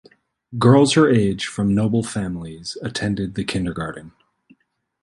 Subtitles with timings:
[0.57, 4.13] Girls her age from noble families attended the kindergarten.